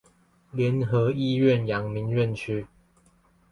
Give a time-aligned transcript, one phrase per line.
[0.51, 2.65] 聯合醫院陽明院區